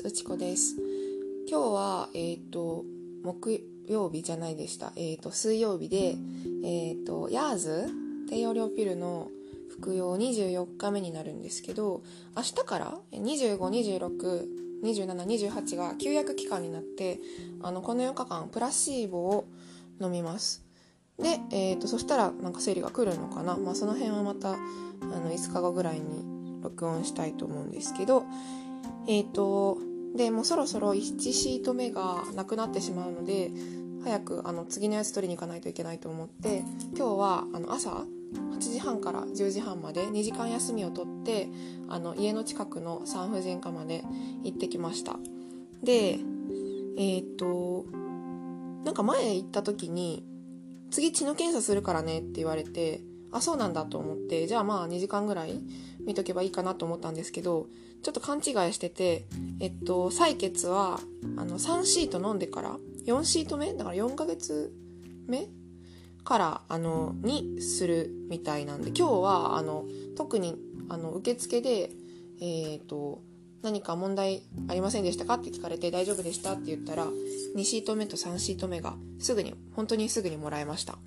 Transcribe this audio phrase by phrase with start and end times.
[0.04, 0.76] うちこです。
[1.46, 2.84] 今日は、えっ、と、
[3.22, 4.92] 木曜日じゃないでした。
[4.96, 6.16] えっ、と、水曜日で、
[6.64, 7.88] えっ、と、ヤーズ
[8.28, 9.28] 低用量ピルの
[9.68, 12.02] 服用24日目になるんですけど、
[12.34, 14.46] 明日から25、26、
[14.82, 17.20] 27、28が休薬期間になって、
[17.62, 19.48] あの、この4日間、プラシーボを
[20.00, 20.64] 飲みます。
[21.18, 23.56] で、えっ、と、そしたら、なんか生理が来るのかな。
[23.56, 24.56] まあ、その辺はまた、あ
[25.02, 28.24] の、5日後ぐらいに録音したいと思うんですけど、
[29.06, 29.78] えっ、と、
[30.14, 33.50] で、もうそろそろ1シート目がなくなってしまうので、
[34.02, 36.62] 早くあの次のやつ取りに行かないといけないと思って、
[36.96, 41.48] 今日はあの朝8時半から10時半まで2時間休みを取って、
[41.88, 44.04] あの家の近くの産婦人科まで
[44.42, 45.16] 行ってきました。
[45.82, 46.18] で、
[46.96, 47.86] えっ、と、
[48.84, 50.24] なんか前行った時に、
[50.90, 53.00] 次血の検査するからねって言われて、
[53.32, 55.60] あ、そうなんだと思って、じゃあまあ2時間ぐらい
[56.06, 57.66] 見とけばいいかなと思ったんですけど、
[58.02, 59.26] ちょっと勘違いしてて、
[59.60, 61.00] えっと、採血は、
[61.36, 62.76] あの、3シート飲んでから、
[63.06, 63.74] 4シート目？
[63.74, 64.72] だから4ヶ月
[65.26, 65.48] 目？
[66.24, 70.56] から、あの、にするみたいなんで、今日は、あの、特に、
[70.88, 71.90] あの、受付で、
[72.40, 73.22] えっと、
[73.62, 77.06] 何か問題ありませんでしたかって聞かれて大丈夫でしたって言ったら、
[77.56, 80.98] 2シート目と3シート目がすぐに、本当にすぐにもらえました。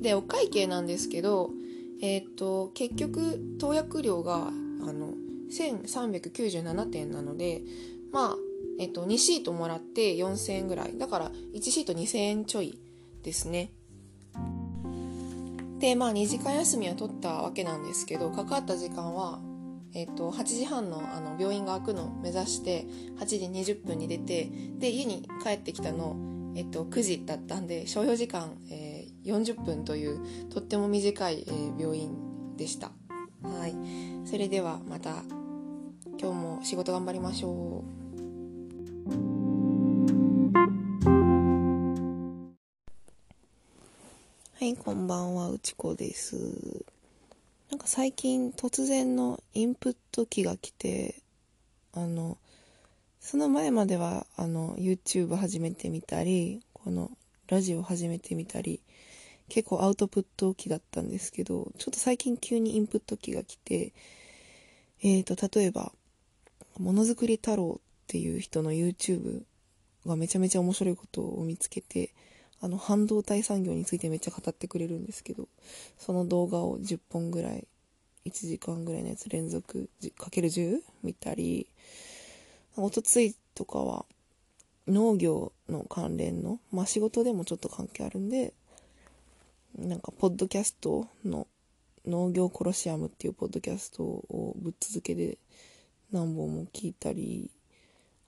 [0.00, 1.50] で、お会計なんですけど、
[2.00, 5.14] えっ、と、結局、投薬料が、あの、
[5.50, 7.62] 1397点なので、
[8.12, 8.36] まあ、
[8.78, 10.98] えっ、と、2シートもらって4000円ぐらい。
[10.98, 12.78] だから、1シート2000円ちょい
[13.22, 13.70] ですね。
[15.78, 19.40] で、まあ、2時間休みは取ったわけなんですけど、かかった時間は、
[19.92, 22.84] えっ、と、8時半のあの病院が開くのを目指して、
[23.20, 26.16] 8時20分に出て、で、家に帰ってきたの、
[26.56, 28.93] えっ、と、9時だったんで、所要時間、えー
[29.24, 32.92] 40分という、とっても短い、えー病院でした。
[33.42, 33.74] はい。
[34.26, 35.22] それではまた
[36.18, 38.04] 今日も仕事頑張りましょう。
[44.58, 46.84] はい、こんばんは、うちこです。
[47.70, 51.16] なんか最近突然のインプット機が来て、
[51.92, 52.38] あの、
[53.20, 57.10] その前まではあの YouTube 始めてみたり、この
[57.48, 58.80] ラジオ始めてみたり、
[59.48, 63.92] 結構アウトプット機だったんですけど、ちょっと最近急にインプット機が来て、
[65.02, 65.92] えーと、例えば、
[66.78, 69.42] ものづくり太郎っていう人の YouTube
[70.06, 72.12] がめちゃめちゃ面白いことを見つけて、
[72.60, 75.48] あの、半導体産業についてめっちゃ語ってくれるんですけど、
[75.98, 77.66] その動画を10本ぐらい、
[78.24, 81.68] 1時間ぐらいのやつ連続、かける10見たり、
[82.76, 84.06] おとついとかは、
[84.88, 88.54] 農業の関連の、まあ仕事でもちょっと関係あるんで、
[89.76, 91.48] なんか、ポッドキャストの
[92.06, 95.38] 農業コロシアムっていうポッドキャストをぶっ続けで
[96.12, 97.50] 何本も聞いたり、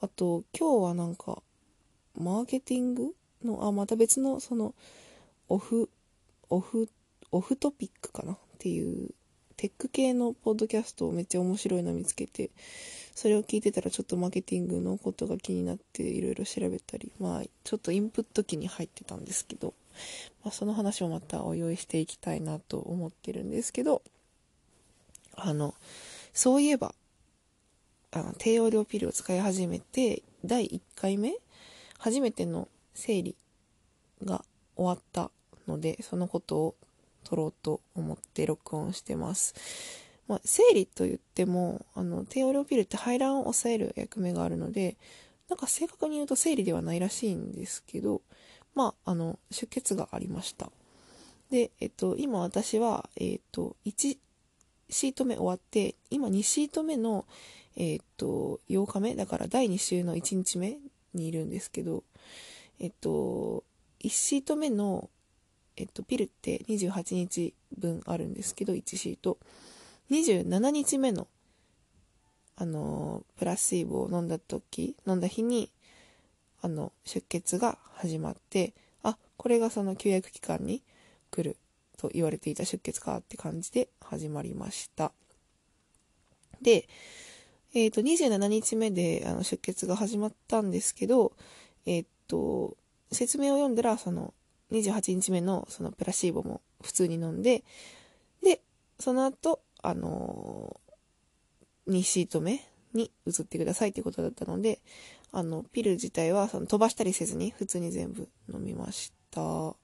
[0.00, 1.42] あと、今日はなんか、
[2.14, 3.14] マーケティング
[3.44, 4.74] の、あ、また別の、その、
[5.48, 5.90] オフ、
[6.48, 6.88] オフ、
[7.32, 9.10] オフトピックかなっていう、
[9.56, 12.50] テック系のポッドキャストをめっちゃ面白いの見つけて、
[13.16, 19.74] それを聞いてたらちょっとマーケティングのことが気になっていろいろ調べたり、まあ、ちょっとインプット機に入ってたんですけど、
[20.44, 24.02] まあ、その話をまたお用意していきたいなと思ってるんですけど、
[25.34, 25.74] あの、
[26.32, 26.94] そういえば、
[28.10, 31.34] あの、低用量ピルを使い始めて、第1回目
[31.98, 33.36] 初めての生理
[34.24, 34.44] が
[34.76, 35.30] 終わった
[35.66, 36.74] ので、そのことを
[37.24, 39.54] 撮ろうと思って録音してます。
[40.28, 44.96] まあ、生理と言っても、あの、低用量ピルって排卵を抑える役目があるので、
[45.48, 48.22] なんか正確に言うと生理ではないらしいんですけど、
[48.74, 50.70] まあ、あの、出血がありました。
[51.50, 54.18] で、えっと、今私は、えっと、1
[54.88, 57.26] シート目終わって、今2シート目の、
[57.76, 60.78] えっと、8日目だから第2週の1日目
[61.14, 62.04] にいるんですけど、
[62.80, 63.64] えっと、
[64.00, 65.10] 1シート目の、
[65.76, 69.38] えっと、ピルって28日分あるんですけど、1シート。
[70.10, 71.28] 27日目の、
[72.56, 75.70] あの、プラシーボを飲んだ時、飲んだ日に、
[76.62, 78.72] あの、出血が始まって、
[79.02, 80.82] あ、これがその休薬期間に
[81.30, 81.56] 来る
[81.98, 85.12] と言われていた出血かって感じで始まりました。
[86.62, 86.88] で、
[87.74, 91.32] えっ、と、27日目であの出血が始まったんですけど、
[91.84, 92.76] えっ、と、
[93.10, 94.32] 説明を読んだら、その、
[94.70, 97.64] 28日目のそのプラシーボも普通に飲んで、
[98.42, 98.60] で、
[98.98, 104.80] その後、あのー、2シート目に移ってくださいっていうことだったので、
[105.32, 109.74] あの、ピル自体はその飛ばしたりせずに普通に全部飲みました。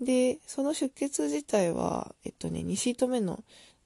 [0.00, 3.42] で、その出血自体は、えっとね、2シート目の、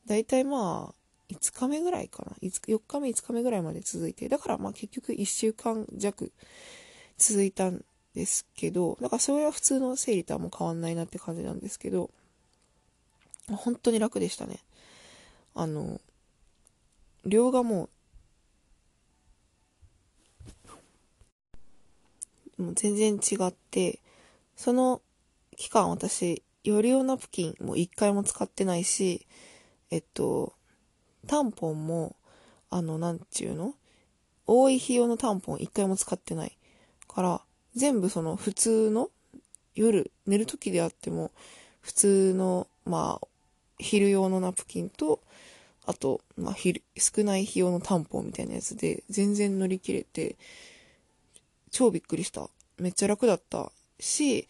[0.06, 0.94] だいたいまあ、
[1.32, 2.32] 5日目ぐらいかな。
[2.42, 6.32] 4日目、5日目ぐらいまで続いて、だからまあ結局1週間弱
[7.16, 7.84] 続いたん
[8.14, 12.10] ですけど、だからそれは普通の生理とはもう変わんないなって感じなんですけど、
[13.48, 14.58] 本当に楽でしたね。
[15.54, 16.00] あの、
[17.24, 17.90] 量がもう、
[22.60, 24.00] もう全然違って、
[24.56, 25.02] その
[25.56, 29.26] 期間私、より用ナプキンも一回も使ってないし、
[29.90, 30.52] えっと、
[31.26, 32.16] タンポンも、
[32.70, 33.74] あの、なんちゅうの？
[34.46, 36.56] 多い費用のタンポン一回も使ってない。
[37.08, 37.40] から、
[37.74, 39.10] 全部その普通の
[39.74, 41.30] 夜寝る時であっても、
[41.80, 43.26] 普通の、まあ、
[43.78, 45.20] 昼用のナプキンと、
[45.86, 50.36] あと、まあ、少ない費用のタンポンみたいなやつで、全然乗り切れて、
[51.70, 52.48] 超びっくりした。
[52.78, 54.48] めっちゃ楽だったし、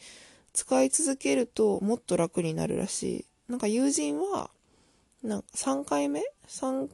[0.53, 3.51] 使い続けるともっと楽になるらしい。
[3.51, 4.51] なんか友人は、
[5.23, 6.89] なんか3回目 ?3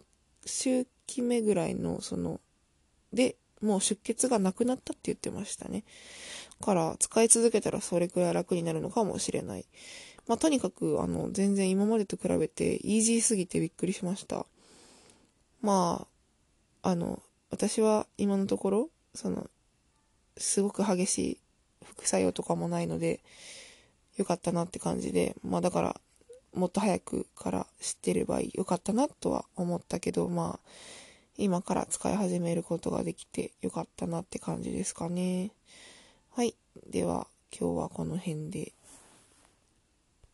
[0.45, 2.41] 周期目ぐらいの、その、
[3.13, 5.85] で、もう出血がなくなったって言ってましたね。
[6.61, 9.65] から、使い続けたらそれくらい楽になるのかもしれない。
[10.27, 14.47] まあ、とにかく、あの、全然今までと比べて、イージーすぎてびっくりしました。
[15.63, 16.07] ま
[16.83, 19.49] あ、あの、私は今のところ、その、
[20.37, 21.39] すごく激しい
[21.85, 23.21] 副作用とかもないので、
[24.17, 26.01] よかったなって感じで、まあだから、
[26.55, 30.69] もっと早くから知ってればよかったなとは思ったけど、まあ、
[31.37, 35.51] 今から使い始めることができてよかったなって感じですかね。
[36.35, 36.55] はい。
[36.89, 37.27] では、
[37.59, 38.73] 今日はこの辺で。